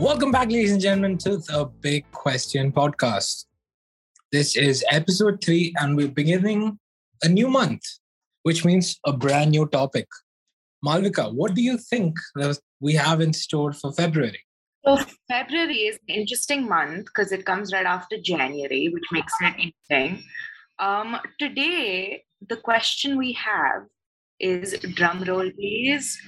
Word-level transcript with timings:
Welcome 0.00 0.32
back, 0.32 0.48
ladies 0.48 0.72
and 0.72 0.80
gentlemen, 0.80 1.18
to 1.18 1.36
the 1.36 1.70
Big 1.82 2.10
Question 2.10 2.72
podcast. 2.72 3.44
This 4.32 4.56
is 4.56 4.82
episode 4.90 5.44
three, 5.44 5.74
and 5.78 5.94
we're 5.94 6.08
beginning 6.08 6.78
a 7.22 7.28
new 7.28 7.48
month, 7.48 7.82
which 8.42 8.64
means 8.64 8.98
a 9.04 9.12
brand 9.12 9.50
new 9.50 9.66
topic. 9.66 10.06
Malvika, 10.82 11.30
what 11.34 11.52
do 11.52 11.60
you 11.60 11.76
think 11.76 12.16
that 12.36 12.58
we 12.80 12.94
have 12.94 13.20
in 13.20 13.34
store 13.34 13.74
for 13.74 13.92
February? 13.92 14.40
So 14.86 14.96
February 15.28 15.80
is 15.80 15.98
an 16.08 16.14
interesting 16.14 16.66
month 16.66 17.04
because 17.04 17.30
it 17.30 17.44
comes 17.44 17.70
right 17.70 17.84
after 17.84 18.16
January, 18.18 18.88
which 18.88 19.04
makes 19.12 19.34
it 19.42 19.74
interesting. 19.90 20.24
Um, 20.78 21.18
today, 21.38 22.24
the 22.48 22.56
question 22.56 23.18
we 23.18 23.34
have 23.34 23.82
is 24.40 24.78
drum 24.94 25.24
roll, 25.24 25.50
please. 25.50 26.18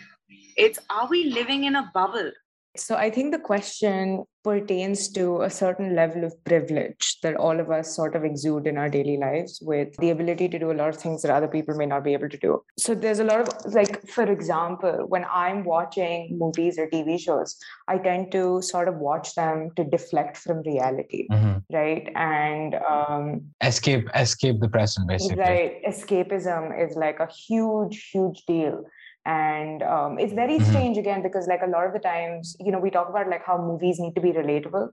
It's 0.58 0.78
Are 0.90 1.08
we 1.08 1.24
living 1.24 1.64
in 1.64 1.74
a 1.74 1.90
bubble? 1.94 2.32
So 2.76 2.96
I 2.96 3.10
think 3.10 3.32
the 3.32 3.38
question 3.38 4.24
pertains 4.42 5.08
to 5.12 5.42
a 5.42 5.50
certain 5.50 5.94
level 5.94 6.24
of 6.24 6.32
privilege 6.44 7.18
that 7.22 7.36
all 7.36 7.60
of 7.60 7.70
us 7.70 7.94
sort 7.94 8.16
of 8.16 8.24
exude 8.24 8.66
in 8.66 8.78
our 8.78 8.88
daily 8.88 9.16
lives 9.16 9.60
with 9.62 9.94
the 9.98 10.10
ability 10.10 10.48
to 10.48 10.58
do 10.58 10.72
a 10.72 10.74
lot 10.74 10.88
of 10.88 10.96
things 10.96 11.22
that 11.22 11.30
other 11.30 11.46
people 11.46 11.76
may 11.76 11.86
not 11.86 12.02
be 12.02 12.12
able 12.12 12.28
to 12.28 12.38
do. 12.38 12.62
So 12.78 12.94
there's 12.94 13.18
a 13.18 13.24
lot 13.24 13.40
of 13.40 13.74
like 13.74 14.08
for 14.08 14.24
example, 14.24 15.04
when 15.08 15.26
I'm 15.30 15.64
watching 15.64 16.38
movies 16.38 16.78
or 16.78 16.88
TV 16.88 17.20
shows, 17.20 17.56
I 17.88 17.98
tend 17.98 18.32
to 18.32 18.62
sort 18.62 18.88
of 18.88 18.96
watch 18.96 19.34
them 19.34 19.70
to 19.76 19.84
deflect 19.84 20.38
from 20.38 20.62
reality, 20.62 21.28
mm-hmm. 21.30 21.58
right? 21.74 22.10
And 22.16 22.76
um 22.88 23.42
escape 23.62 24.08
escape 24.14 24.60
the 24.60 24.68
present 24.68 25.08
basically. 25.08 25.36
Right. 25.36 25.84
Escapism 25.86 26.72
is 26.82 26.96
like 26.96 27.20
a 27.20 27.28
huge 27.30 28.10
huge 28.12 28.44
deal 28.46 28.84
and 29.24 29.82
um, 29.82 30.18
it's 30.18 30.32
very 30.32 30.58
mm-hmm. 30.58 30.70
strange 30.70 30.98
again 30.98 31.22
because 31.22 31.46
like 31.46 31.62
a 31.62 31.70
lot 31.70 31.86
of 31.86 31.92
the 31.92 31.98
times 31.98 32.56
you 32.58 32.72
know 32.72 32.78
we 32.78 32.90
talk 32.90 33.08
about 33.08 33.28
like 33.28 33.44
how 33.44 33.56
movies 33.56 34.00
need 34.00 34.14
to 34.14 34.20
be 34.20 34.32
relatable 34.32 34.88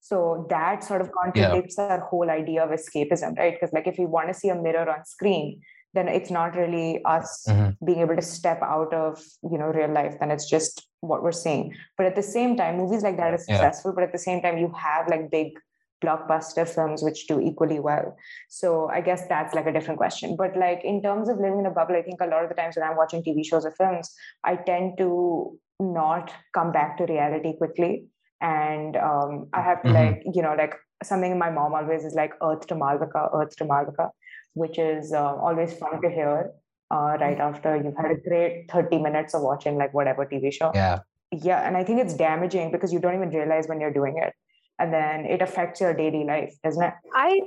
so 0.00 0.46
that 0.48 0.82
sort 0.84 1.00
of 1.00 1.10
contradicts 1.12 1.76
yeah. 1.78 1.84
our 1.84 2.00
whole 2.00 2.30
idea 2.30 2.62
of 2.62 2.70
escapism 2.70 3.36
right 3.38 3.54
because 3.54 3.72
like 3.72 3.86
if 3.86 3.98
we 3.98 4.06
want 4.06 4.28
to 4.28 4.34
see 4.34 4.48
a 4.48 4.54
mirror 4.54 4.88
on 4.90 5.04
screen 5.04 5.60
then 5.92 6.08
it's 6.08 6.30
not 6.30 6.54
really 6.54 7.02
us 7.04 7.46
mm-hmm. 7.48 7.84
being 7.84 8.00
able 8.00 8.16
to 8.16 8.22
step 8.22 8.60
out 8.62 8.92
of 8.92 9.22
you 9.50 9.58
know 9.58 9.66
real 9.66 9.90
life 9.90 10.14
then 10.20 10.30
it's 10.30 10.48
just 10.48 10.86
what 11.00 11.22
we're 11.22 11.32
seeing 11.32 11.74
but 11.96 12.06
at 12.06 12.14
the 12.14 12.22
same 12.22 12.56
time 12.56 12.76
movies 12.76 13.02
like 13.02 13.16
that 13.16 13.32
are 13.32 13.38
successful 13.38 13.90
yeah. 13.90 13.94
but 13.94 14.04
at 14.04 14.12
the 14.12 14.18
same 14.18 14.42
time 14.42 14.58
you 14.58 14.72
have 14.76 15.08
like 15.08 15.30
big 15.30 15.52
blockbuster 16.00 16.68
films 16.68 17.02
which 17.02 17.26
do 17.26 17.40
equally 17.40 17.80
well. 17.80 18.16
So 18.48 18.88
i 18.88 19.00
guess 19.00 19.26
that's 19.28 19.54
like 19.54 19.66
a 19.66 19.72
different 19.72 19.98
question. 19.98 20.36
But 20.36 20.56
like 20.56 20.84
in 20.84 21.02
terms 21.02 21.28
of 21.28 21.38
living 21.38 21.60
in 21.60 21.66
a 21.66 21.70
bubble 21.70 21.96
i 21.96 22.02
think 22.02 22.20
a 22.20 22.26
lot 22.26 22.44
of 22.44 22.48
the 22.48 22.54
times 22.54 22.76
when 22.76 22.88
i'm 22.88 22.96
watching 22.96 23.22
tv 23.22 23.44
shows 23.46 23.64
or 23.64 23.72
films 23.72 24.14
i 24.44 24.56
tend 24.56 24.98
to 24.98 25.58
not 25.80 26.32
come 26.52 26.72
back 26.72 26.96
to 26.98 27.06
reality 27.06 27.56
quickly. 27.56 28.06
And 28.40 28.96
um, 28.96 29.48
i 29.52 29.60
have 29.60 29.82
to 29.82 29.88
mm-hmm. 29.88 30.14
like 30.14 30.22
you 30.34 30.42
know 30.42 30.54
like 30.54 30.74
something 31.02 31.38
my 31.38 31.50
mom 31.50 31.74
always 31.74 32.04
is 32.04 32.14
like 32.14 32.32
earth 32.42 32.66
to 32.68 32.74
malvika 32.74 33.28
earth 33.34 33.56
to 33.56 33.64
malvika 33.64 34.10
which 34.54 34.78
is 34.78 35.12
uh, 35.12 35.34
always 35.48 35.72
fun 35.74 36.00
to 36.02 36.10
hear 36.10 36.52
uh, 36.90 37.16
right 37.20 37.38
mm-hmm. 37.38 37.54
after 37.54 37.76
you've 37.76 37.96
had 37.96 38.10
a 38.10 38.20
great 38.28 38.70
30 38.70 38.98
minutes 38.98 39.34
of 39.34 39.42
watching 39.42 39.76
like 39.76 39.94
whatever 39.94 40.26
tv 40.26 40.52
show. 40.52 40.70
Yeah. 40.74 41.00
Yeah 41.32 41.60
and 41.66 41.76
i 41.76 41.84
think 41.84 42.00
it's 42.00 42.14
damaging 42.14 42.72
because 42.72 42.92
you 42.92 42.98
don't 42.98 43.14
even 43.14 43.30
realize 43.30 43.68
when 43.68 43.80
you're 43.80 43.92
doing 43.92 44.16
it 44.18 44.34
and 44.80 44.92
then 44.92 45.26
it 45.26 45.42
affects 45.42 45.80
your 45.80 45.94
daily 45.94 46.24
life, 46.24 46.56
doesn't 46.64 46.82
it? 46.82 46.94
I 47.14 47.40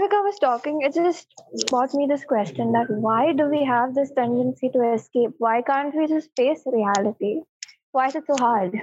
like 0.00 0.12
I 0.12 0.20
was 0.22 0.38
talking, 0.38 0.80
it 0.82 0.94
just 0.94 1.28
brought 1.68 1.92
me 1.92 2.06
this 2.06 2.24
question 2.24 2.72
that 2.72 2.88
why 2.88 3.32
do 3.32 3.48
we 3.48 3.62
have 3.62 3.94
this 3.94 4.10
tendency 4.10 4.70
to 4.70 4.94
escape? 4.94 5.32
Why 5.38 5.60
can't 5.60 5.94
we 5.94 6.06
just 6.06 6.30
face 6.34 6.62
reality? 6.64 7.40
Why 7.92 8.06
is 8.06 8.14
it 8.14 8.24
so 8.26 8.36
hard? 8.38 8.74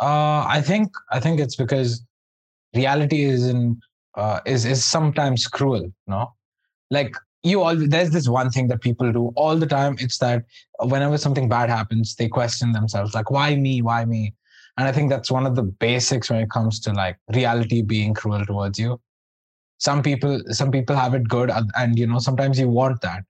Uh, 0.00 0.44
I 0.48 0.62
think 0.62 0.90
I 1.10 1.20
think 1.20 1.38
it's 1.38 1.56
because 1.56 2.02
reality 2.74 3.24
is 3.24 3.46
in 3.46 3.80
uh, 4.14 4.40
is 4.46 4.64
is 4.64 4.84
sometimes 4.84 5.46
cruel. 5.46 5.92
No, 6.06 6.32
like 6.90 7.14
you 7.42 7.60
all 7.60 7.76
there's 7.76 8.10
this 8.10 8.28
one 8.28 8.50
thing 8.50 8.68
that 8.68 8.80
people 8.80 9.12
do 9.12 9.32
all 9.36 9.56
the 9.56 9.66
time. 9.66 9.96
It's 9.98 10.18
that 10.18 10.44
whenever 10.80 11.18
something 11.18 11.48
bad 11.48 11.68
happens, 11.68 12.14
they 12.16 12.28
question 12.28 12.72
themselves 12.72 13.14
like, 13.14 13.30
why 13.30 13.54
me? 13.54 13.82
Why 13.82 14.06
me? 14.06 14.32
And 14.76 14.88
i 14.88 14.92
think 14.92 15.10
that's 15.10 15.30
one 15.30 15.46
of 15.46 15.54
the 15.54 15.62
basics 15.62 16.30
when 16.30 16.40
it 16.40 16.50
comes 16.50 16.80
to 16.80 16.92
like 16.92 17.16
reality 17.34 17.82
being 17.82 18.14
cruel 18.14 18.44
towards 18.44 18.78
you. 18.78 19.00
Some 19.78 20.02
people 20.02 20.40
some 20.50 20.70
people 20.70 20.96
have 20.96 21.14
it 21.14 21.28
good 21.28 21.50
and 21.76 21.98
you 21.98 22.06
know 22.06 22.18
sometimes 22.18 22.58
you 22.58 22.68
want 22.68 23.00
that. 23.02 23.24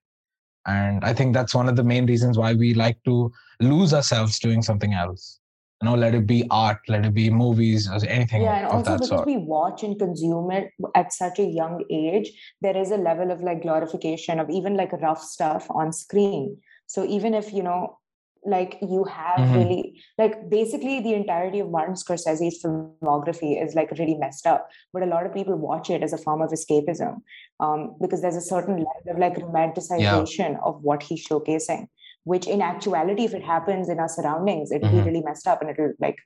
And 0.66 1.04
i 1.04 1.12
think 1.12 1.34
that's 1.34 1.54
one 1.54 1.68
of 1.68 1.76
the 1.76 1.84
main 1.84 2.06
reasons 2.06 2.38
why 2.38 2.54
we 2.54 2.74
like 2.74 2.98
to 3.04 3.32
lose 3.60 3.92
ourselves 3.92 4.38
doing 4.38 4.62
something 4.62 4.94
else. 4.94 5.40
You 5.82 5.88
know 5.88 5.96
let 5.96 6.14
it 6.14 6.26
be 6.26 6.44
art 6.50 6.78
let 6.88 7.04
it 7.04 7.14
be 7.14 7.28
movies 7.30 7.88
or 7.90 7.98
anything 8.06 8.42
yeah 8.42 8.58
and 8.58 8.66
also 8.66 8.92
because 8.94 9.08
sort. 9.08 9.26
we 9.26 9.36
watch 9.36 9.82
and 9.82 9.98
consume 9.98 10.50
it 10.50 10.70
at 10.94 11.12
such 11.12 11.40
a 11.40 11.44
young 11.44 11.84
age 11.90 12.30
there 12.62 12.76
is 12.76 12.90
a 12.90 12.96
level 12.96 13.30
of 13.30 13.42
like 13.42 13.60
glorification 13.62 14.40
of 14.40 14.48
even 14.48 14.76
like 14.76 14.92
rough 14.92 15.22
stuff 15.22 15.66
on 15.70 15.92
screen. 15.92 16.56
So 16.86 17.04
even 17.04 17.34
if 17.34 17.52
you 17.52 17.62
know 17.62 17.98
like 18.46 18.78
you 18.82 19.04
have 19.04 19.38
mm-hmm. 19.38 19.54
really 19.54 20.02
like 20.18 20.48
basically 20.50 21.00
the 21.00 21.14
entirety 21.14 21.60
of 21.60 21.70
Martin 21.70 21.94
Scorsese's 21.94 22.62
filmography 22.62 23.62
is 23.62 23.74
like 23.74 23.90
really 23.92 24.16
messed 24.16 24.46
up, 24.46 24.68
but 24.92 25.02
a 25.02 25.06
lot 25.06 25.26
of 25.26 25.34
people 25.34 25.56
watch 25.56 25.90
it 25.90 26.02
as 26.02 26.12
a 26.12 26.18
form 26.18 26.42
of 26.42 26.50
escapism 26.50 27.22
um, 27.60 27.96
because 28.00 28.22
there's 28.22 28.36
a 28.36 28.40
certain 28.40 28.76
level 28.76 29.10
of 29.10 29.18
like 29.18 29.36
romanticization 29.36 30.52
yeah. 30.52 30.58
of 30.64 30.82
what 30.82 31.02
he's 31.02 31.26
showcasing, 31.26 31.88
which 32.24 32.46
in 32.46 32.60
actuality, 32.60 33.24
if 33.24 33.34
it 33.34 33.42
happens 33.42 33.88
in 33.88 33.98
our 33.98 34.08
surroundings, 34.08 34.70
it'll 34.70 34.88
mm-hmm. 34.88 34.98
be 34.98 35.10
really 35.10 35.22
messed 35.22 35.46
up 35.46 35.60
and 35.60 35.70
it'll 35.70 35.92
like 35.98 36.18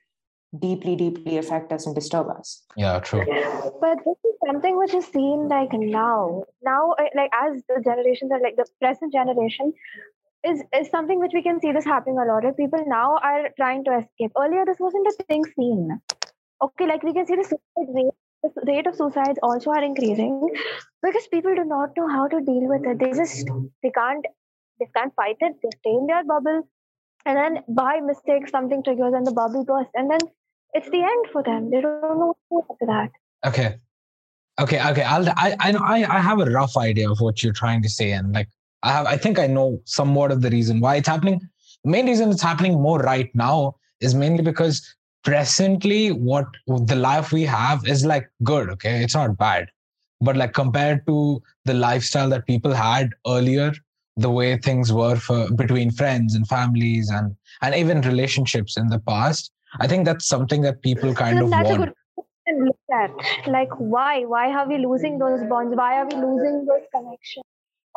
deeply, 0.57 0.95
deeply 0.95 1.37
affect 1.37 1.71
us 1.71 1.85
and 1.85 1.95
disturb 1.95 2.27
us. 2.29 2.63
Yeah, 2.75 2.99
true. 2.99 3.25
But 3.79 3.99
this 4.05 4.17
is 4.25 4.35
something 4.45 4.77
which 4.77 4.93
is 4.93 5.05
seen 5.05 5.47
like 5.47 5.71
now. 5.73 6.43
Now, 6.63 6.95
like 7.15 7.29
as 7.33 7.61
the 7.67 7.81
generations 7.83 8.31
are 8.31 8.41
like 8.41 8.55
the 8.55 8.65
present 8.79 9.13
generation, 9.13 9.73
is 10.45 10.61
is 10.79 10.89
something 10.89 11.19
which 11.19 11.31
we 11.33 11.43
can 11.43 11.59
see 11.59 11.71
this 11.71 11.85
happening 11.85 12.17
a 12.17 12.25
lot. 12.25 12.45
of 12.45 12.55
people 12.55 12.83
now 12.87 13.17
are 13.17 13.49
trying 13.57 13.83
to 13.85 13.97
escape. 13.97 14.31
Earlier, 14.37 14.65
this 14.65 14.79
wasn't 14.79 15.07
a 15.07 15.23
thing 15.23 15.43
seen. 15.55 15.99
Okay, 16.61 16.87
like 16.87 17.03
we 17.03 17.13
can 17.13 17.25
see 17.25 17.35
the 17.35 17.43
suicide 17.43 17.93
rate, 17.93 18.13
the 18.43 18.71
rate 18.71 18.87
of 18.87 18.95
suicides 18.95 19.39
also 19.43 19.71
are 19.71 19.83
increasing 19.83 20.49
because 21.03 21.27
people 21.27 21.55
do 21.55 21.65
not 21.65 21.89
know 21.97 22.07
how 22.07 22.27
to 22.27 22.41
deal 22.41 22.67
with 22.67 22.85
it. 22.85 22.99
They 22.99 23.11
just 23.11 23.47
they 23.83 23.91
can't 23.91 24.25
they 24.79 24.87
can't 24.95 25.13
fight 25.15 25.37
it. 25.39 25.55
They 25.61 25.69
stay 25.79 25.91
in 25.91 26.07
their 26.07 26.23
bubble, 26.23 26.67
and 27.25 27.37
then 27.37 27.63
by 27.67 27.99
mistake 27.99 28.47
something 28.47 28.83
triggers 28.83 29.13
and 29.13 29.27
the 29.27 29.31
bubble 29.31 29.65
bursts, 29.65 29.91
and 29.95 30.09
then 30.09 30.19
it's 30.73 30.89
the 30.89 31.01
end 31.01 31.25
for 31.31 31.43
them. 31.43 31.69
They 31.69 31.81
don't 31.81 32.01
know 32.01 32.35
what 32.49 32.67
to 32.67 32.67
do 32.69 32.73
after 32.73 32.85
that. 32.85 33.11
Okay, 33.45 33.75
okay, 34.59 34.89
okay. 34.91 35.03
I'll 35.03 35.29
I 35.29 35.55
I 35.59 36.05
I 36.17 36.19
have 36.19 36.39
a 36.39 36.49
rough 36.49 36.77
idea 36.77 37.11
of 37.11 37.19
what 37.19 37.43
you're 37.43 37.53
trying 37.53 37.81
to 37.83 37.89
say, 37.89 38.11
and 38.11 38.33
like 38.33 38.49
I 38.83 38.91
have, 38.91 39.05
I 39.05 39.17
think 39.17 39.39
I 39.39 39.47
know 39.47 39.81
somewhat 39.85 40.31
of 40.31 40.41
the 40.41 40.49
reason 40.49 40.79
why 40.79 40.95
it's 40.95 41.07
happening. 41.07 41.41
The 41.83 41.91
main 41.91 42.07
reason 42.07 42.29
it's 42.29 42.41
happening 42.41 42.81
more 42.81 42.99
right 42.99 43.29
now 43.33 43.75
is 43.99 44.15
mainly 44.15 44.43
because 44.43 44.95
presently 45.23 46.11
what 46.11 46.45
the 46.67 46.95
life 46.95 47.31
we 47.31 47.43
have 47.43 47.85
is 47.87 48.05
like 48.05 48.29
good. 48.43 48.69
Okay, 48.69 49.03
it's 49.03 49.15
not 49.15 49.37
bad, 49.37 49.67
but 50.21 50.37
like 50.37 50.53
compared 50.53 51.05
to 51.07 51.41
the 51.65 51.73
lifestyle 51.73 52.29
that 52.29 52.47
people 52.47 52.73
had 52.73 53.11
earlier, 53.27 53.73
the 54.15 54.29
way 54.29 54.57
things 54.57 54.91
were 54.93 55.15
for 55.15 55.49
between 55.51 55.91
friends 55.91 56.35
and 56.35 56.47
families 56.47 57.09
and 57.09 57.35
and 57.61 57.75
even 57.75 58.01
relationships 58.01 58.77
in 58.77 58.87
the 58.87 58.99
past, 58.99 59.51
I 59.79 59.87
think 59.87 60.05
that's 60.05 60.27
something 60.27 60.61
that 60.61 60.81
people 60.81 61.13
kind 61.13 61.39
of 61.39 61.49
want. 61.49 61.93
look 62.51 62.77
at. 62.91 63.11
Like 63.47 63.69
why? 63.77 64.23
Why 64.23 64.51
are 64.51 64.67
we 64.67 64.77
losing 64.77 65.19
those 65.19 65.41
bonds? 65.49 65.75
Why 65.75 65.99
are 65.99 66.05
we 66.05 66.15
losing 66.15 66.65
those 66.65 66.87
connections 66.95 67.45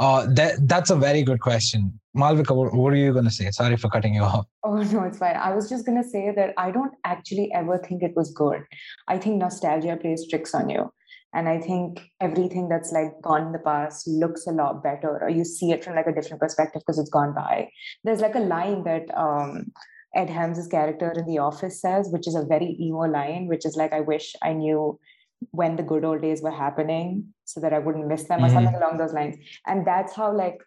uh, 0.02 0.26
that 0.38 0.52
that's 0.72 0.90
a 0.90 0.96
very 0.96 1.22
good 1.22 1.40
question. 1.40 1.98
Malvika, 2.14 2.54
what, 2.54 2.74
what 2.74 2.92
are 2.92 2.96
you 2.96 3.12
going 3.12 3.24
to 3.24 3.30
say? 3.30 3.50
Sorry 3.50 3.76
for 3.76 3.88
cutting 3.88 4.14
you 4.14 4.22
off. 4.22 4.46
Oh, 4.64 4.82
no, 4.94 5.04
it's 5.04 5.18
fine. 5.18 5.36
I 5.36 5.54
was 5.54 5.68
just 5.68 5.86
going 5.86 6.02
to 6.02 6.08
say 6.08 6.32
that 6.38 6.54
I 6.58 6.70
don't 6.70 6.94
actually 7.04 7.50
ever 7.54 7.78
think 7.78 8.02
it 8.02 8.16
was 8.16 8.32
good. 8.32 8.64
I 9.08 9.16
think 9.18 9.36
nostalgia 9.36 9.96
plays 9.96 10.26
tricks 10.28 10.54
on 10.54 10.68
you. 10.68 10.92
And 11.34 11.48
I 11.48 11.58
think 11.58 12.00
everything 12.20 12.68
that's 12.68 12.92
like 12.92 13.12
gone 13.22 13.46
in 13.46 13.52
the 13.52 13.60
past 13.60 14.06
looks 14.06 14.46
a 14.46 14.52
lot 14.52 14.82
better, 14.82 15.22
or 15.22 15.30
you 15.30 15.44
see 15.44 15.70
it 15.70 15.82
from 15.82 15.94
like 15.96 16.06
a 16.06 16.12
different 16.12 16.40
perspective 16.40 16.82
because 16.82 16.98
it's 16.98 17.08
gone 17.18 17.32
by. 17.34 17.70
There's 18.04 18.20
like 18.20 18.34
a 18.34 18.40
line 18.40 18.84
that 18.84 19.06
um, 19.16 19.72
Ed 20.14 20.28
Helms' 20.28 20.68
character 20.68 21.10
in 21.12 21.26
The 21.26 21.38
Office 21.38 21.80
says, 21.80 22.10
which 22.10 22.28
is 22.28 22.34
a 22.34 22.44
very 22.44 22.76
emo 22.78 23.06
line, 23.18 23.46
which 23.46 23.64
is 23.64 23.76
like, 23.76 23.94
I 23.94 24.00
wish 24.00 24.34
I 24.42 24.52
knew 24.52 24.98
when 25.50 25.76
the 25.76 25.82
good 25.82 26.04
old 26.04 26.22
days 26.22 26.42
were 26.42 26.50
happening 26.50 27.34
so 27.44 27.60
that 27.60 27.72
I 27.72 27.78
wouldn't 27.78 28.06
miss 28.06 28.24
them 28.24 28.40
mm-hmm. 28.40 28.46
or 28.46 28.50
something 28.50 28.74
along 28.74 28.98
those 28.98 29.12
lines. 29.12 29.36
And 29.66 29.86
that's 29.86 30.14
how 30.14 30.32
like 30.32 30.58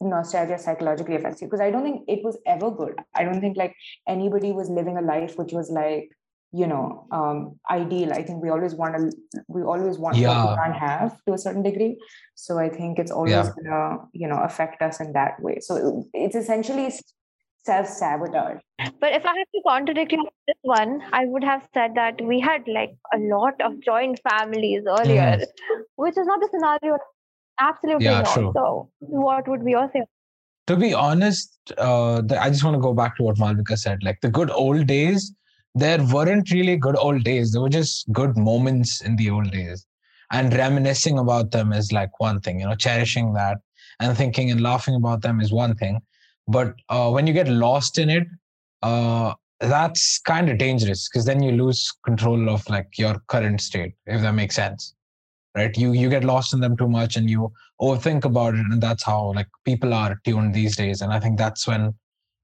nostalgia 0.00 0.58
psychologically 0.58 1.16
affects 1.16 1.40
you. 1.40 1.48
Because 1.48 1.60
I 1.60 1.70
don't 1.70 1.82
think 1.82 2.04
it 2.08 2.24
was 2.24 2.38
ever 2.46 2.70
good. 2.70 2.98
I 3.14 3.24
don't 3.24 3.40
think 3.40 3.56
like 3.56 3.74
anybody 4.08 4.52
was 4.52 4.68
living 4.68 4.96
a 4.96 5.02
life 5.02 5.38
which 5.38 5.52
was 5.52 5.70
like, 5.70 6.10
you 6.52 6.68
know, 6.68 7.06
um, 7.10 7.58
ideal. 7.68 8.12
I 8.12 8.22
think 8.22 8.40
we 8.40 8.48
always 8.48 8.74
want 8.74 8.94
to, 8.96 9.40
we 9.48 9.62
always 9.62 9.98
want 9.98 10.16
yeah. 10.16 10.44
what 10.44 10.50
we 10.50 10.62
can't 10.62 10.76
have 10.76 11.18
to 11.26 11.34
a 11.34 11.38
certain 11.38 11.64
degree. 11.64 11.98
So 12.36 12.58
I 12.58 12.68
think 12.68 13.00
it's 13.00 13.10
always 13.10 13.32
yeah. 13.32 13.50
gonna, 13.56 13.98
you 14.12 14.28
know, 14.28 14.38
affect 14.38 14.80
us 14.80 15.00
in 15.00 15.12
that 15.14 15.40
way. 15.42 15.58
So 15.60 16.06
it's 16.14 16.36
essentially 16.36 16.92
self 17.64 17.86
sabotage. 17.86 18.60
But 18.78 19.12
if 19.12 19.24
I 19.24 19.34
have 19.38 19.48
to 19.54 19.62
contradict 19.66 20.12
you 20.12 20.18
on 20.18 20.26
this 20.46 20.56
one, 20.62 21.02
I 21.12 21.24
would 21.26 21.44
have 21.44 21.66
said 21.72 21.94
that 21.94 22.20
we 22.20 22.40
had 22.40 22.62
like 22.66 22.96
a 23.12 23.18
lot 23.18 23.54
of 23.60 23.80
joint 23.80 24.20
families 24.28 24.82
earlier, 24.86 25.38
which 25.96 26.16
is 26.16 26.26
not 26.26 26.40
the 26.40 26.48
scenario. 26.50 26.98
Absolutely 27.60 28.04
yeah, 28.04 28.22
not. 28.22 28.34
True. 28.34 28.52
So, 28.54 28.90
what 28.98 29.48
would 29.48 29.64
be 29.64 29.72
your 29.72 29.88
say? 29.92 30.02
To 30.66 30.76
be 30.76 30.94
honest, 30.94 31.56
uh, 31.78 32.22
the, 32.22 32.40
I 32.40 32.48
just 32.50 32.64
want 32.64 32.74
to 32.74 32.80
go 32.80 32.94
back 32.94 33.16
to 33.16 33.22
what 33.22 33.36
Malvika 33.36 33.78
said. 33.78 34.02
Like 34.02 34.20
the 34.22 34.30
good 34.30 34.50
old 34.50 34.86
days, 34.86 35.32
there 35.74 36.02
weren't 36.02 36.50
really 36.50 36.76
good 36.76 36.96
old 36.96 37.22
days. 37.22 37.52
There 37.52 37.60
were 37.60 37.68
just 37.68 38.10
good 38.12 38.36
moments 38.36 39.00
in 39.02 39.16
the 39.16 39.30
old 39.30 39.50
days. 39.50 39.86
And 40.32 40.52
reminiscing 40.54 41.18
about 41.18 41.50
them 41.50 41.72
is 41.72 41.92
like 41.92 42.18
one 42.18 42.40
thing, 42.40 42.60
you 42.60 42.66
know, 42.66 42.74
cherishing 42.74 43.34
that 43.34 43.58
and 44.00 44.16
thinking 44.16 44.50
and 44.50 44.60
laughing 44.60 44.94
about 44.94 45.22
them 45.22 45.40
is 45.40 45.52
one 45.52 45.76
thing 45.76 46.00
but 46.48 46.74
uh, 46.88 47.10
when 47.10 47.26
you 47.26 47.32
get 47.32 47.48
lost 47.48 47.98
in 47.98 48.10
it 48.10 48.26
uh, 48.82 49.32
that's 49.60 50.18
kind 50.20 50.50
of 50.50 50.58
dangerous 50.58 51.08
because 51.08 51.24
then 51.24 51.42
you 51.42 51.52
lose 51.52 51.92
control 52.04 52.48
of 52.48 52.68
like 52.68 52.98
your 52.98 53.18
current 53.28 53.60
state 53.60 53.94
if 54.06 54.20
that 54.20 54.32
makes 54.32 54.54
sense 54.54 54.94
right? 55.56 55.76
You 55.76 55.92
you 55.92 56.08
get 56.10 56.24
lost 56.24 56.52
in 56.52 56.60
them 56.60 56.76
too 56.76 56.88
much 56.88 57.16
and 57.16 57.30
you 57.30 57.52
overthink 57.80 58.24
about 58.24 58.54
it 58.54 58.66
and 58.70 58.80
that's 58.80 59.04
how 59.04 59.32
like 59.34 59.48
people 59.64 59.94
are 59.94 60.18
tuned 60.24 60.54
these 60.54 60.76
days 60.76 61.00
and 61.00 61.12
i 61.12 61.18
think 61.20 61.38
that's 61.38 61.66
when 61.66 61.94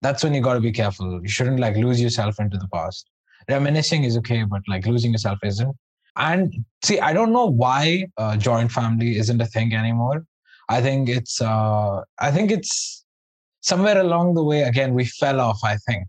that's 0.03 0.25
when 0.25 0.33
you 0.33 0.41
got 0.41 0.55
to 0.55 0.61
be 0.61 0.73
careful. 0.73 1.21
You 1.23 1.29
shouldn't 1.29 1.61
like 1.61 1.77
lose 1.77 2.01
yourself 2.01 2.41
into 2.41 2.57
the 2.57 2.69
past. 2.69 3.11
Reminiscing 3.51 4.05
is 4.05 4.17
okay 4.19 4.45
but 4.45 4.63
like 4.67 4.87
losing 4.87 5.13
yourself 5.13 5.39
isn't. 5.45 5.77
And 6.17 6.53
see 6.83 7.01
i 7.01 7.13
don't 7.13 7.33
know 7.33 7.47
why 7.47 8.07
uh, 8.17 8.37
joint 8.37 8.73
family 8.73 9.17
isn't 9.19 9.41
a 9.41 9.47
thing 9.47 9.75
anymore. 9.75 10.25
I 10.69 10.81
think 10.81 11.09
it's 11.09 11.41
uh 11.41 12.03
i 12.19 12.31
think 12.31 12.51
it's 12.51 13.05
somewhere 13.61 13.99
along 14.01 14.35
the 14.35 14.45
way, 14.45 14.63
again, 14.63 14.95
we 14.95 15.05
fell 15.05 15.41
off, 15.41 15.61
I 15.65 15.77
think. 15.77 16.05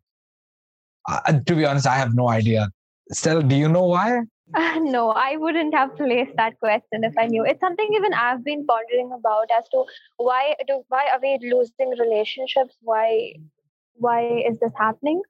Uh, 1.07 1.39
to 1.45 1.55
be 1.55 1.65
honest, 1.65 1.87
I 1.87 1.95
have 1.95 2.13
no 2.13 2.29
idea. 2.29 2.69
Still, 3.11 3.41
do 3.41 3.55
you 3.55 3.67
know 3.67 3.85
why? 3.85 4.21
Uh, 4.53 4.79
no, 4.81 5.09
I 5.11 5.37
wouldn't 5.37 5.73
have 5.73 5.95
placed 5.95 6.35
that 6.37 6.59
question 6.59 7.03
if 7.03 7.13
I 7.17 7.27
knew. 7.27 7.43
It's 7.43 7.59
something 7.59 7.89
even 7.93 8.13
I've 8.13 8.43
been 8.43 8.65
pondering 8.65 9.11
about 9.13 9.47
as 9.57 9.67
to 9.69 9.85
why 10.17 10.55
do 10.67 10.83
why 10.89 11.07
are 11.11 11.19
we 11.21 11.37
losing 11.41 11.91
relationships? 11.99 12.75
Why 12.81 13.33
why 13.95 14.43
is 14.49 14.59
this 14.59 14.71
happening? 14.77 15.21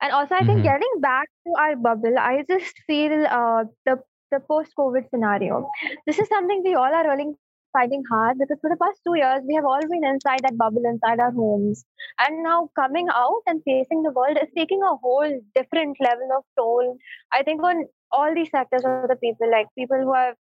And 0.00 0.12
also, 0.12 0.34
I 0.34 0.40
think 0.40 0.58
mm-hmm. 0.58 0.62
getting 0.62 1.00
back 1.00 1.28
to 1.46 1.54
our 1.58 1.76
bubble, 1.76 2.18
I 2.18 2.44
just 2.48 2.74
feel 2.86 3.26
uh, 3.26 3.64
the 3.86 4.00
the 4.30 4.40
post 4.40 4.72
COVID 4.78 5.08
scenario. 5.10 5.70
This 6.06 6.18
is 6.18 6.28
something 6.28 6.62
we 6.64 6.74
all 6.74 6.92
are 7.00 7.08
really 7.08 7.34
fighting 7.74 8.02
hard 8.10 8.38
because 8.38 8.58
for 8.60 8.70
the 8.70 8.76
past 8.82 9.00
two 9.04 9.16
years 9.16 9.42
we 9.46 9.54
have 9.54 9.64
all 9.64 9.80
been 9.90 10.04
inside 10.04 10.40
that 10.44 10.56
bubble 10.56 10.84
inside 10.84 11.20
our 11.20 11.32
homes. 11.32 11.84
And 12.18 12.42
now 12.42 12.70
coming 12.78 13.08
out 13.12 13.42
and 13.46 13.62
facing 13.64 14.02
the 14.02 14.12
world 14.12 14.38
is 14.40 14.48
taking 14.56 14.80
a 14.82 14.96
whole 14.96 15.40
different 15.54 15.96
level 16.00 16.28
of 16.38 16.44
toll. 16.56 16.96
I 17.32 17.42
think 17.42 17.62
on 17.62 17.84
all 18.12 18.34
these 18.34 18.50
sectors 18.50 18.84
of 18.84 19.08
the 19.08 19.16
people 19.16 19.50
like 19.50 19.66
people 19.76 19.98
who 19.98 20.14
have 20.14 20.36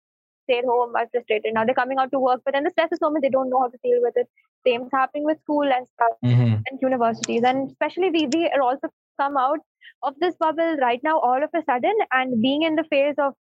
stayed 0.44 0.66
home 0.66 0.96
are 0.96 1.08
frustrated. 1.12 1.54
Now 1.54 1.66
they're 1.66 1.82
coming 1.82 2.00
out 2.00 2.12
to 2.12 2.20
work 2.20 2.42
but 2.44 2.54
then 2.54 2.64
the 2.64 2.72
stress 2.72 2.92
is 2.92 3.00
so 3.00 3.12
much 3.12 3.22
they 3.22 3.30
don't 3.30 3.50
know 3.50 3.62
how 3.62 3.70
to 3.70 3.78
deal 3.84 4.00
with 4.02 4.18
it. 4.18 4.28
Same 4.68 4.84
is 4.84 4.90
happening 4.92 5.26
with 5.26 5.40
school 5.42 5.64
and 5.78 5.88
stuff 5.94 6.18
mm-hmm. 6.26 6.56
and 6.66 6.80
universities. 6.82 7.44
And 7.46 7.70
especially 7.70 8.10
we, 8.10 8.28
we 8.34 8.50
are 8.50 8.62
also 8.62 8.90
come 9.22 9.38
out 9.38 9.60
of 10.04 10.16
this 10.20 10.36
bubble 10.40 10.78
right 10.82 11.02
now 11.04 11.20
all 11.20 11.44
of 11.44 11.50
a 11.54 11.64
sudden 11.70 11.94
and 12.12 12.42
being 12.42 12.64
in 12.64 12.76
the 12.76 12.86
phase 12.86 13.16
of 13.18 13.34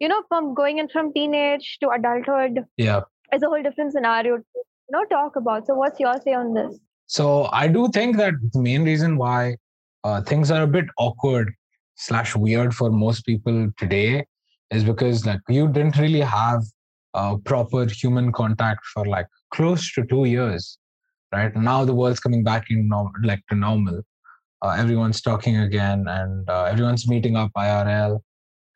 you 0.00 0.08
know 0.08 0.24
from 0.28 0.54
going 0.54 0.78
in 0.78 0.88
from 0.88 1.12
teenage 1.12 1.78
to 1.80 1.88
adulthood. 1.88 2.64
Yeah 2.76 3.02
is 3.32 3.42
a 3.42 3.46
whole 3.46 3.62
different 3.62 3.92
scenario 3.92 4.36
to 4.38 4.44
you 4.54 4.90
know 4.90 5.04
talk 5.06 5.36
about. 5.36 5.66
So 5.66 5.74
what's 5.74 6.00
your 6.00 6.14
say 6.22 6.34
on 6.34 6.54
this? 6.54 6.78
So 7.06 7.48
I 7.52 7.68
do 7.68 7.88
think 7.88 8.16
that 8.16 8.34
the 8.52 8.60
main 8.60 8.84
reason 8.84 9.16
why 9.16 9.56
uh, 10.04 10.20
things 10.22 10.50
are 10.50 10.62
a 10.62 10.66
bit 10.66 10.86
awkward 10.98 11.52
slash 11.96 12.34
weird 12.34 12.74
for 12.74 12.90
most 12.90 13.24
people 13.26 13.70
today 13.78 14.24
is 14.70 14.84
because 14.84 15.26
like 15.26 15.40
you 15.48 15.68
didn't 15.68 15.96
really 15.98 16.20
have 16.20 16.62
uh, 17.14 17.36
proper 17.36 17.86
human 17.86 18.32
contact 18.32 18.84
for 18.92 19.04
like 19.06 19.26
close 19.52 19.92
to 19.92 20.04
two 20.06 20.24
years 20.24 20.78
right 21.32 21.54
now 21.54 21.84
the 21.84 21.94
world's 21.94 22.20
coming 22.20 22.42
back 22.42 22.64
in 22.70 22.90
like 23.22 23.40
to 23.48 23.54
normal 23.54 24.02
uh, 24.62 24.70
everyone's 24.70 25.20
talking 25.20 25.58
again 25.58 26.04
and 26.08 26.48
uh, 26.50 26.64
everyone's 26.64 27.06
meeting 27.08 27.36
up 27.36 27.50
irl 27.56 28.20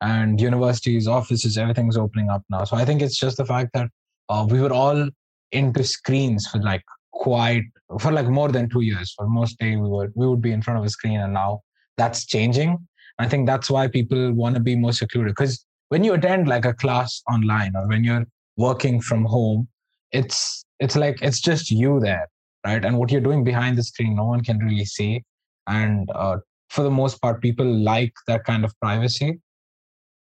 and 0.01 0.39
universities 0.39 1.07
offices 1.07 1.57
everything's 1.57 1.97
opening 1.97 2.29
up 2.29 2.43
now 2.49 2.63
so 2.63 2.77
i 2.77 2.85
think 2.85 3.01
it's 3.01 3.19
just 3.19 3.37
the 3.37 3.45
fact 3.45 3.69
that 3.73 3.89
uh, 4.29 4.45
we 4.49 4.61
were 4.61 4.73
all 4.73 5.09
into 5.51 5.83
screens 5.83 6.47
for 6.47 6.59
like 6.59 6.83
quite 7.11 7.63
for 7.99 8.11
like 8.11 8.27
more 8.27 8.49
than 8.49 8.69
two 8.69 8.81
years. 8.81 9.13
For 9.17 9.27
most 9.27 9.57
day 9.59 9.75
we 9.75 9.89
were 9.89 10.11
we 10.15 10.27
would 10.27 10.41
be 10.41 10.51
in 10.51 10.61
front 10.61 10.79
of 10.79 10.85
a 10.85 10.89
screen 10.89 11.19
and 11.19 11.33
now 11.33 11.61
that's 11.97 12.25
changing. 12.25 12.77
I 13.17 13.27
think 13.27 13.47
that's 13.47 13.69
why 13.69 13.87
people 13.87 14.31
want 14.33 14.55
to 14.55 14.61
be 14.61 14.75
more 14.75 14.93
secluded 14.93 15.35
because 15.35 15.65
when 15.89 16.03
you 16.03 16.13
attend 16.13 16.47
like 16.47 16.65
a 16.65 16.73
class 16.73 17.21
online 17.29 17.75
or 17.75 17.87
when 17.87 18.03
you're 18.03 18.25
working 18.55 19.01
from 19.01 19.25
home 19.25 19.67
it's 20.11 20.63
it's 20.79 20.95
like 20.95 21.21
it's 21.21 21.41
just 21.41 21.69
you 21.71 21.99
there 21.99 22.27
right? 22.65 22.83
And 22.83 22.97
what 22.97 23.11
you're 23.11 23.21
doing 23.21 23.43
behind 23.43 23.77
the 23.77 23.83
screen 23.83 24.15
no 24.15 24.25
one 24.25 24.43
can 24.43 24.59
really 24.59 24.85
see. 24.85 25.23
And 25.67 26.09
uh, 26.13 26.37
for 26.69 26.83
the 26.83 26.91
most 26.91 27.21
part 27.21 27.41
people 27.41 27.65
like 27.65 28.13
that 28.27 28.43
kind 28.43 28.63
of 28.63 28.73
privacy 28.81 29.39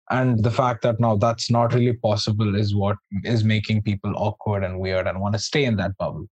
and 0.09 0.43
the 0.43 0.51
fact 0.51 0.81
that 0.83 0.99
now 0.99 1.15
that's 1.15 1.49
not 1.49 1.73
really 1.73 1.93
possible 1.93 2.55
is 2.55 2.75
what 2.75 2.97
is 3.23 3.43
making 3.43 3.81
people 3.81 4.13
awkward 4.15 4.63
and 4.63 4.79
weird 4.79 5.07
and 5.07 5.19
want 5.19 5.33
to 5.33 5.39
stay 5.39 5.65
in 5.65 5.75
that 5.77 5.97
bubble. 5.97 6.27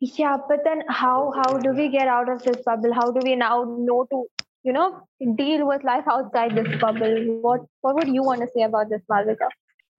Yeah 0.00 0.36
but 0.48 0.64
then 0.64 0.82
how 0.88 1.32
how 1.36 1.58
do 1.58 1.72
we 1.72 1.88
get 1.88 2.08
out 2.08 2.28
of 2.28 2.42
this 2.42 2.56
bubble? 2.64 2.92
How 2.92 3.10
do 3.10 3.20
we 3.22 3.36
now 3.36 3.64
know 3.78 4.06
to 4.10 4.26
you 4.64 4.72
know 4.72 5.02
deal 5.36 5.66
with 5.66 5.84
life 5.84 6.04
outside 6.10 6.56
this 6.56 6.80
bubble? 6.80 7.40
What 7.40 7.62
what 7.80 7.94
would 7.94 8.08
you 8.08 8.22
want 8.22 8.42
to 8.42 8.48
say 8.54 8.62
about 8.62 8.90
this 8.90 9.02
malvika 9.08 9.48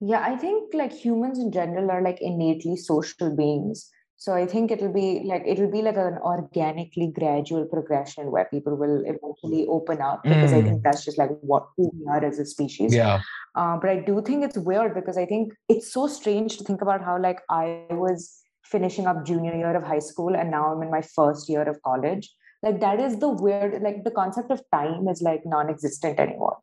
yeah 0.00 0.22
i 0.22 0.36
think 0.36 0.72
like 0.74 0.92
humans 0.92 1.38
in 1.38 1.50
general 1.50 1.90
are 1.90 2.02
like 2.02 2.20
innately 2.20 2.76
social 2.76 3.34
beings 3.34 3.90
so 4.18 4.34
i 4.34 4.44
think 4.44 4.70
it'll 4.70 4.92
be 4.92 5.22
like 5.24 5.44
it'll 5.46 5.70
be 5.70 5.80
like 5.80 5.96
an 5.96 6.18
organically 6.30 7.10
gradual 7.18 7.64
progression 7.66 8.30
where 8.32 8.46
people 8.46 8.76
will 8.76 9.02
eventually 9.12 9.64
open 9.68 10.02
up 10.02 10.22
because 10.24 10.52
mm. 10.52 10.58
i 10.58 10.62
think 10.62 10.80
mm. 10.80 10.82
that's 10.82 11.04
just 11.04 11.18
like 11.18 11.30
what 11.40 11.68
we 11.76 11.88
are 12.08 12.22
as 12.24 12.38
a 12.38 12.44
species 12.44 12.94
yeah 12.94 13.20
uh, 13.54 13.76
but 13.76 13.88
i 13.90 13.96
do 13.96 14.20
think 14.20 14.44
it's 14.44 14.58
weird 14.58 14.92
because 14.94 15.16
i 15.16 15.24
think 15.24 15.52
it's 15.68 15.92
so 15.92 16.06
strange 16.06 16.58
to 16.58 16.64
think 16.64 16.82
about 16.82 17.02
how 17.02 17.18
like 17.18 17.40
i 17.48 17.84
was 17.90 18.42
finishing 18.64 19.06
up 19.06 19.24
junior 19.24 19.54
year 19.54 19.74
of 19.76 19.84
high 19.84 20.04
school 20.10 20.34
and 20.34 20.50
now 20.50 20.72
i'm 20.72 20.82
in 20.82 20.90
my 20.90 21.02
first 21.02 21.48
year 21.48 21.62
of 21.62 21.80
college 21.82 22.28
like 22.62 22.80
that 22.80 23.00
is 23.00 23.18
the 23.18 23.28
weird 23.28 23.80
like 23.82 24.02
the 24.02 24.10
concept 24.10 24.50
of 24.50 24.60
time 24.72 25.06
is 25.08 25.22
like 25.22 25.42
non-existent 25.46 26.18
anymore 26.18 26.58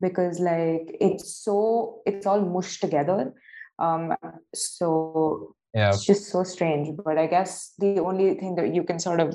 because 0.00 0.38
like 0.38 0.96
it's 1.00 1.34
so 1.34 2.00
it's 2.06 2.26
all 2.26 2.40
mushed 2.40 2.80
together 2.80 3.32
um 3.78 4.14
so 4.54 5.54
yeah. 5.74 5.88
It's 5.90 6.04
just 6.04 6.30
so 6.30 6.44
strange 6.44 6.96
but 7.04 7.18
i 7.18 7.26
guess 7.26 7.72
the 7.78 7.98
only 8.00 8.34
thing 8.34 8.54
that 8.56 8.74
you 8.74 8.84
can 8.84 8.98
sort 8.98 9.20
of 9.20 9.34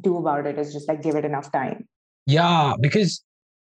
do 0.00 0.16
about 0.18 0.46
it 0.46 0.58
is 0.58 0.72
just 0.72 0.88
like 0.88 1.02
give 1.02 1.16
it 1.16 1.24
enough 1.24 1.50
time. 1.52 1.88
Yeah 2.26 2.74
because 2.80 3.22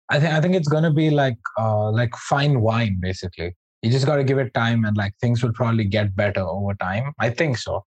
i 0.10 0.20
think 0.20 0.34
i 0.34 0.42
think 0.42 0.56
it's 0.56 0.68
gonna 0.68 0.94
be 0.94 1.10
like 1.10 1.38
uh 1.60 1.92
like 1.92 2.16
fine 2.16 2.62
wine 2.62 2.98
basically. 3.02 3.56
You 3.82 3.92
just 3.92 4.06
got 4.06 4.16
to 4.16 4.24
give 4.24 4.38
it 4.38 4.54
time 4.54 4.86
and 4.86 4.96
like 4.96 5.14
things 5.20 5.44
will 5.44 5.52
probably 5.52 5.84
get 5.84 6.16
better 6.16 6.40
over 6.40 6.74
time. 6.76 7.12
I 7.20 7.30
think 7.30 7.58
so. 7.58 7.84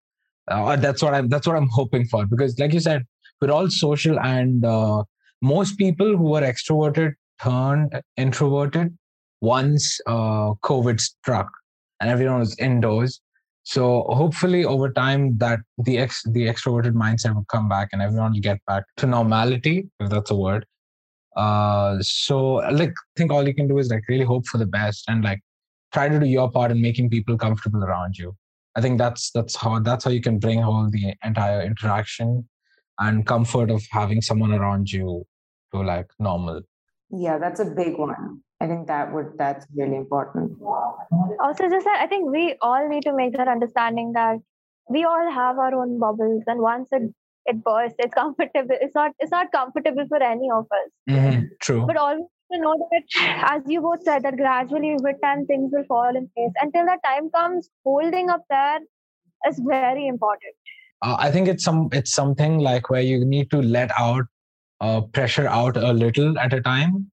Uh, 0.49 0.77
that's 0.77 1.03
what 1.03 1.13
i'm 1.13 1.29
that's 1.29 1.47
what 1.47 1.57
i'm 1.57 1.69
hoping 1.69 2.05
for 2.07 2.25
because 2.25 2.57
like 2.61 2.73
you 2.73 2.79
said 2.79 3.05
we're 3.41 3.51
all 3.51 3.69
social 3.69 4.19
and 4.21 4.65
uh, 4.65 5.03
most 5.43 5.77
people 5.77 6.17
who 6.17 6.31
were 6.31 6.41
extroverted 6.41 7.15
turned 7.43 8.01
introverted 8.17 8.97
once 9.41 10.01
uh, 10.07 10.55
covid 10.63 11.01
struck 11.01 11.49
and 12.01 12.09
everyone 12.09 12.39
was 12.39 12.57
indoors 12.61 13.21
so 13.67 14.05
hopefully 14.11 14.65
over 14.65 14.93
time 14.93 15.37
that 15.39 15.59
the 15.79 15.99
ex 15.99 16.23
the 16.23 16.43
extroverted 16.47 16.93
mindset 16.93 17.35
will 17.35 17.47
come 17.53 17.69
back 17.69 17.89
and 17.93 18.01
everyone 18.01 18.33
will 18.33 18.41
get 18.41 18.65
back 18.65 18.85
to 18.97 19.07
normality, 19.07 19.91
if 19.99 20.09
that's 20.09 20.31
a 20.31 20.37
word. 20.37 20.65
Uh 21.35 21.97
so 22.01 22.37
like 22.81 22.95
think 23.17 23.33
all 23.33 23.47
you 23.47 23.55
can 23.55 23.67
do 23.67 23.79
is 23.79 23.91
like 23.91 24.05
really 24.09 24.25
hope 24.25 24.47
for 24.47 24.59
the 24.59 24.67
best 24.67 25.03
and 25.09 25.25
like 25.25 25.41
try 25.93 26.09
to 26.09 26.21
do 26.21 26.27
your 26.27 26.49
part 26.49 26.71
in 26.71 26.81
making 26.81 27.11
people 27.11 27.37
comfortable 27.37 27.83
around 27.83 28.17
you. 28.17 28.37
I 28.77 28.81
think 28.81 28.99
that's 28.99 29.33
that's 29.33 29.57
how 29.57 29.81
that's 29.81 30.05
how 30.05 30.13
you 30.13 30.21
can 30.21 30.39
bring 30.39 30.63
whole 30.63 30.89
the 30.89 31.15
entire 31.25 31.63
interaction 31.63 32.49
and 33.01 33.27
comfort 33.27 33.69
of 33.73 33.83
having 33.91 34.23
someone 34.23 34.53
around 34.53 34.93
you 34.93 35.27
to 35.75 35.83
like 35.83 36.07
normal. 36.21 36.63
Yeah, 37.11 37.39
that's 37.39 37.59
a 37.59 37.65
big 37.65 37.99
one. 37.99 38.43
I 38.61 38.67
think 38.67 38.87
that 38.87 39.13
would 39.13 39.33
that's 39.37 39.67
really 39.75 39.97
important. 39.97 40.59
Also, 41.41 41.69
just 41.69 41.85
that 41.85 42.01
I 42.01 42.07
think 42.07 42.31
we 42.31 42.57
all 42.63 42.89
need 42.89 43.03
to 43.03 43.15
make 43.15 43.37
that 43.37 43.49
understanding 43.49 44.13
that 44.13 44.39
we 44.89 45.05
all 45.05 45.31
have 45.31 45.59
our 45.59 45.75
own 45.75 45.99
bubbles, 45.99 46.43
and 46.47 46.61
once 46.61 46.89
it 46.93 47.13
it 47.47 47.63
bursts, 47.63 47.97
it's 47.99 48.15
comfortable. 48.23 48.77
It's 48.81 48.95
not 48.95 49.13
it's 49.19 49.31
not 49.31 49.53
comfortable 49.53 50.07
for 50.09 50.23
any 50.23 50.49
of 50.51 50.65
us. 50.65 50.91
Mm-hmm. 51.11 51.43
True. 51.61 51.85
But 51.87 51.97
always 51.97 52.25
to 52.53 52.59
know 52.61 52.89
that, 52.93 53.53
as 53.57 53.63
you 53.67 53.81
both 53.81 54.03
said, 54.05 54.23
that 54.23 54.37
gradually 54.37 54.97
with 55.01 55.17
time 55.23 55.47
things 55.47 55.71
will 55.73 55.85
fall 55.85 56.17
in 56.17 56.31
place. 56.37 56.53
Until 56.61 56.87
that 56.87 57.01
time 57.05 57.29
comes, 57.31 57.69
holding 57.85 58.31
up 58.31 58.43
there 58.49 58.79
is 59.49 59.61
very 59.65 60.07
important. 60.07 60.55
uh, 61.03 61.17
I 61.19 61.31
think 61.31 61.49
it's 61.49 61.65
some 61.65 61.89
it's 61.93 62.13
something 62.13 62.59
like 62.59 62.89
where 62.91 63.03
you 63.03 63.25
need 63.25 63.51
to 63.51 63.61
let 63.61 63.91
out 63.99 64.25
uh, 64.81 65.01
pressure 65.03 65.47
out 65.47 65.77
a 65.77 65.93
little 65.93 66.39
at 66.39 66.53
a 66.53 66.61
time, 66.61 67.11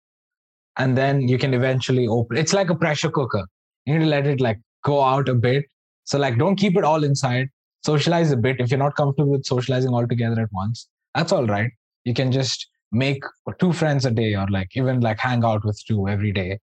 and 0.77 0.98
then 0.98 1.27
you 1.27 1.38
can 1.38 1.53
eventually 1.53 2.08
open. 2.08 2.38
It's 2.38 2.53
like 2.53 2.70
a 2.70 2.75
pressure 2.75 3.10
cooker. 3.10 3.46
You 3.86 3.94
need 3.94 4.06
to 4.06 4.10
let 4.10 4.27
it 4.27 4.42
like 4.42 4.60
go 4.84 5.01
out 5.01 5.30
a 5.30 5.34
bit. 5.34 5.65
So 6.06 6.18
like, 6.18 6.38
don't 6.38 6.56
keep 6.56 6.77
it 6.77 6.84
all 6.84 7.03
inside. 7.03 7.50
Socialize 7.86 8.32
a 8.32 8.38
bit. 8.38 8.60
If 8.60 8.72
you're 8.72 8.80
not 8.80 8.96
comfortable 8.96 9.32
with 9.32 9.46
socializing 9.46 9.92
all 9.92 10.08
together 10.08 10.42
at 10.42 10.51
once, 10.51 10.88
that's 11.13 11.32
all 11.32 11.46
right. 11.46 11.72
You 12.06 12.13
can 12.13 12.32
just 12.32 12.68
make 12.92 13.24
two 13.60 13.74
friends 13.74 14.06
a 14.06 14.12
day, 14.12 14.36
or 14.36 14.48
like 14.48 14.70
even 14.75 15.01
like 15.01 15.20
hang 15.20 15.44
out 15.44 15.65
with 15.65 15.82
two 15.86 16.08
every 16.08 16.32
day, 16.32 16.60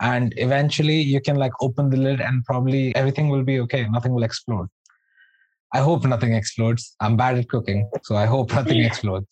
and 0.00 0.32
eventually 0.36 1.00
you 1.00 1.20
can 1.20 1.36
like 1.36 1.52
open 1.60 1.90
the 1.90 1.96
lid, 1.96 2.20
and 2.20 2.44
probably 2.44 2.94
everything 2.96 3.28
will 3.28 3.44
be 3.44 3.60
okay. 3.60 3.86
Nothing 3.88 4.14
will 4.14 4.24
explode. 4.24 4.68
I 5.72 5.78
hope 5.78 6.04
nothing 6.04 6.34
explodes. 6.34 6.96
I'm 7.00 7.16
bad 7.16 7.38
at 7.38 7.48
cooking, 7.48 7.88
so 8.02 8.16
I 8.16 8.26
hope 8.26 8.52
nothing 8.54 8.82
explodes. 8.82 9.26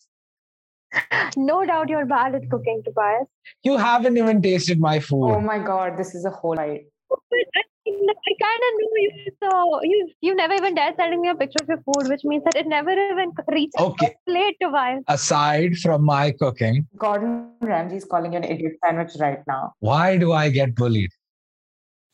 No 1.37 1.65
doubt 1.65 1.89
you're 1.89 2.05
bad 2.05 2.35
at 2.35 2.49
cooking, 2.49 2.81
Tobias. 2.85 3.27
You 3.63 3.77
haven't 3.77 4.17
even 4.17 4.41
tasted 4.41 4.79
my 4.79 4.99
food. 4.99 5.31
Oh 5.35 5.41
my 5.41 5.59
god, 5.59 5.97
this 5.97 6.13
is 6.15 6.25
a 6.25 6.29
whole 6.29 6.55
night. 6.55 6.85
But 7.09 7.19
I, 7.55 7.61
I 7.85 8.33
kind 8.41 8.61
of 8.67 8.73
knew 8.79 8.91
you. 9.05 9.31
So 9.43 9.83
you 9.83 10.09
you 10.21 10.35
never 10.35 10.53
even 10.53 10.75
dared 10.75 10.95
sending 10.97 11.21
me 11.21 11.29
a 11.29 11.35
picture 11.35 11.61
of 11.63 11.67
your 11.67 11.81
food, 11.87 12.07
which 12.09 12.23
means 12.23 12.43
that 12.45 12.55
it 12.55 12.67
never 12.67 12.91
even 12.91 13.31
reached 13.51 13.79
Okay. 13.79 14.05
your 14.05 14.13
plate, 14.29 14.57
Tobias. 14.61 15.03
Aside 15.07 15.75
from 15.77 16.03
my 16.05 16.31
cooking, 16.31 16.87
Gordon 16.97 17.51
Ramsay 17.61 17.97
is 17.97 18.05
calling 18.05 18.33
you 18.33 18.37
an 18.39 18.43
idiot 18.45 18.73
sandwich 18.85 19.11
right 19.19 19.39
now. 19.47 19.73
why 19.79 20.17
do 20.17 20.31
I 20.31 20.49
get 20.49 20.75
bullied? 20.75 21.11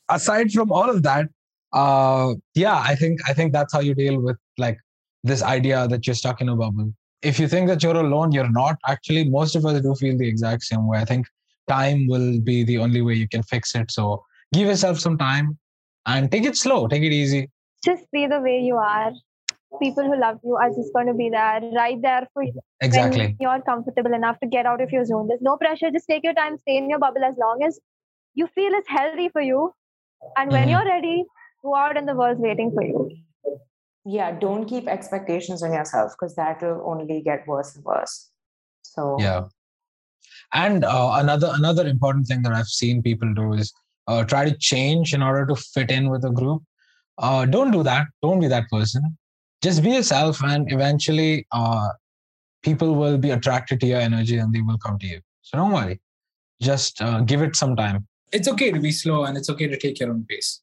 Aside 0.08 0.50
from 0.52 0.72
all 0.72 0.90
of 0.90 1.02
that, 1.04 1.28
uh, 1.72 2.34
yeah, 2.54 2.82
I 2.84 2.94
think 2.96 3.20
I 3.28 3.32
think 3.32 3.52
that's 3.52 3.72
how 3.72 3.80
you 3.80 3.94
deal 3.94 4.20
with 4.20 4.36
like 4.58 4.78
this 5.22 5.42
idea 5.42 5.86
that 5.88 6.06
you're 6.06 6.14
stuck 6.16 6.40
in 6.40 6.48
a 6.48 6.56
bubble. 6.56 6.92
If 7.22 7.38
you 7.38 7.48
think 7.48 7.68
that 7.68 7.82
you're 7.82 7.96
alone, 7.96 8.32
you're 8.32 8.50
not. 8.50 8.76
Actually, 8.86 9.28
most 9.28 9.54
of 9.54 9.66
us 9.66 9.80
do 9.82 9.94
feel 9.94 10.16
the 10.16 10.26
exact 10.26 10.62
same 10.62 10.88
way. 10.88 10.98
I 10.98 11.04
think 11.04 11.26
time 11.68 12.06
will 12.08 12.40
be 12.40 12.64
the 12.64 12.78
only 12.78 13.02
way 13.02 13.14
you 13.14 13.28
can 13.28 13.42
fix 13.42 13.74
it. 13.74 13.90
So 13.90 14.24
give 14.54 14.68
yourself 14.68 14.98
some 14.98 15.18
time 15.18 15.58
and 16.06 16.30
take 16.32 16.44
it 16.44 16.56
slow, 16.56 16.88
take 16.88 17.02
it 17.02 17.12
easy. 17.12 17.50
Just 17.84 18.10
be 18.10 18.26
the 18.26 18.40
way 18.40 18.60
you 18.60 18.76
are. 18.76 19.12
People 19.80 20.04
who 20.04 20.18
love 20.18 20.38
you 20.42 20.56
are 20.56 20.70
just 20.70 20.92
going 20.92 21.06
to 21.06 21.14
be 21.14 21.28
there, 21.30 21.60
right 21.74 22.00
there 22.02 22.26
for 22.32 22.42
you. 22.42 22.58
Exactly. 22.80 23.26
When 23.26 23.36
you're 23.38 23.60
comfortable 23.62 24.14
enough 24.14 24.40
to 24.40 24.46
get 24.46 24.66
out 24.66 24.80
of 24.80 24.90
your 24.90 25.04
zone. 25.04 25.28
There's 25.28 25.42
no 25.42 25.56
pressure. 25.56 25.90
Just 25.90 26.08
take 26.08 26.24
your 26.24 26.34
time, 26.34 26.58
stay 26.58 26.76
in 26.76 26.88
your 26.88 26.98
bubble 26.98 27.22
as 27.22 27.36
long 27.38 27.62
as 27.62 27.78
you 28.34 28.46
feel 28.48 28.72
it's 28.72 28.88
healthy 28.88 29.28
for 29.28 29.42
you. 29.42 29.72
And 30.36 30.50
when 30.50 30.68
Mhm. 30.68 30.70
you're 30.70 30.84
ready, 30.84 31.24
go 31.62 31.76
out 31.76 31.96
and 31.96 32.08
the 32.08 32.14
world's 32.14 32.40
waiting 32.40 32.72
for 32.72 32.82
you. 32.82 33.10
Yeah, 34.04 34.32
don't 34.38 34.66
keep 34.66 34.88
expectations 34.88 35.62
on 35.62 35.72
yourself 35.72 36.12
because 36.12 36.34
that 36.36 36.62
will 36.62 36.82
only 36.86 37.20
get 37.22 37.46
worse 37.46 37.76
and 37.76 37.84
worse. 37.84 38.30
So 38.82 39.16
Yeah. 39.20 39.44
And 40.52 40.84
uh, 40.84 41.12
another 41.14 41.52
another 41.54 41.86
important 41.86 42.26
thing 42.26 42.42
that 42.42 42.52
I've 42.52 42.66
seen 42.66 43.02
people 43.02 43.32
do 43.34 43.52
is 43.52 43.72
uh, 44.08 44.24
try 44.24 44.44
to 44.48 44.56
change 44.56 45.14
in 45.14 45.22
order 45.22 45.46
to 45.46 45.54
fit 45.54 45.90
in 45.90 46.10
with 46.10 46.24
a 46.24 46.30
group. 46.30 46.62
Uh, 47.18 47.46
don't 47.46 47.70
do 47.70 47.82
that. 47.84 48.08
Don't 48.22 48.40
be 48.40 48.48
that 48.48 48.68
person. 48.68 49.16
Just 49.62 49.82
be 49.82 49.90
yourself, 49.90 50.42
and 50.42 50.72
eventually, 50.72 51.46
uh, 51.52 51.90
people 52.62 52.94
will 52.94 53.18
be 53.18 53.30
attracted 53.30 53.80
to 53.80 53.86
your 53.86 54.00
energy 54.00 54.38
and 54.38 54.52
they 54.52 54.60
will 54.60 54.78
come 54.78 54.98
to 54.98 55.06
you. 55.06 55.20
So 55.42 55.58
don't 55.58 55.72
worry. 55.72 56.00
Just 56.60 57.00
uh, 57.00 57.20
give 57.20 57.42
it 57.42 57.56
some 57.56 57.76
time. 57.76 58.06
It's 58.32 58.48
okay 58.48 58.70
to 58.70 58.80
be 58.80 58.92
slow 58.92 59.24
and 59.24 59.36
it's 59.36 59.50
okay 59.50 59.66
to 59.66 59.76
take 59.76 59.98
your 60.00 60.10
own 60.10 60.24
pace. 60.28 60.60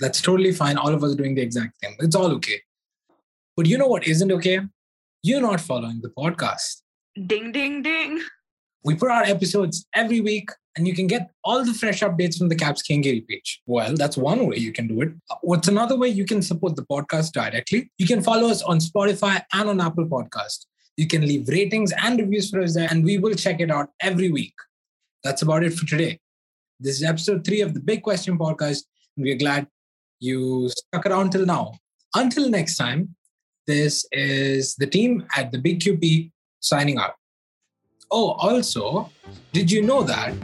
That's 0.00 0.20
totally 0.20 0.52
fine. 0.52 0.76
All 0.76 0.92
of 0.92 1.02
us 1.04 1.12
are 1.12 1.16
doing 1.16 1.34
the 1.34 1.42
exact 1.42 1.78
thing. 1.80 1.96
It's 2.00 2.16
all 2.16 2.32
okay. 2.32 2.60
But 3.56 3.64
you 3.66 3.78
know 3.78 3.86
what 3.86 4.06
isn't 4.06 4.30
okay? 4.32 4.60
You're 5.22 5.40
not 5.40 5.62
following 5.62 6.02
the 6.02 6.10
podcast. 6.10 6.82
Ding, 7.26 7.52
ding, 7.52 7.82
ding. 7.82 8.20
We 8.84 8.94
put 8.94 9.10
out 9.10 9.28
episodes 9.28 9.86
every 9.94 10.20
week, 10.20 10.50
and 10.76 10.86
you 10.86 10.94
can 10.94 11.06
get 11.06 11.30
all 11.42 11.64
the 11.64 11.72
fresh 11.72 12.00
updates 12.00 12.36
from 12.36 12.50
the 12.50 12.54
Caps 12.54 12.82
Kangiri 12.82 13.26
page. 13.26 13.62
Well, 13.66 13.94
that's 13.96 14.18
one 14.18 14.46
way 14.46 14.58
you 14.58 14.72
can 14.72 14.86
do 14.86 15.00
it. 15.00 15.08
Uh, 15.30 15.36
what's 15.40 15.68
another 15.68 15.96
way 15.96 16.08
you 16.08 16.26
can 16.26 16.42
support 16.42 16.76
the 16.76 16.84
podcast 16.84 17.32
directly? 17.32 17.90
You 17.96 18.06
can 18.06 18.22
follow 18.22 18.50
us 18.50 18.62
on 18.62 18.78
Spotify 18.78 19.42
and 19.54 19.70
on 19.70 19.80
Apple 19.80 20.06
Podcast. 20.06 20.66
You 20.98 21.06
can 21.06 21.22
leave 21.22 21.48
ratings 21.48 21.94
and 21.96 22.20
reviews 22.20 22.50
for 22.50 22.60
us 22.60 22.74
there, 22.74 22.88
and 22.90 23.02
we 23.02 23.16
will 23.16 23.34
check 23.34 23.60
it 23.60 23.70
out 23.70 23.88
every 24.02 24.30
week. 24.30 24.54
That's 25.24 25.40
about 25.40 25.64
it 25.64 25.72
for 25.72 25.86
today. 25.86 26.20
This 26.78 26.96
is 26.96 27.04
episode 27.04 27.42
three 27.42 27.62
of 27.62 27.72
the 27.72 27.80
Big 27.80 28.02
Question 28.02 28.36
Podcast, 28.36 28.84
and 29.16 29.24
we're 29.24 29.38
glad 29.38 29.66
you 30.20 30.68
stuck 30.68 31.06
around 31.06 31.30
till 31.30 31.46
now. 31.46 31.72
Until 32.14 32.50
next 32.50 32.76
time, 32.76 33.16
this 33.66 34.06
is 34.12 34.74
the 34.76 34.86
team 34.86 35.26
at 35.36 35.52
the 35.52 35.58
Big 35.58 35.80
QP 35.80 36.30
signing 36.60 36.98
out. 36.98 37.14
Oh, 38.10 38.32
also, 38.32 39.10
did 39.52 39.70
you 39.70 39.82
know 39.82 40.02
that 40.02 40.34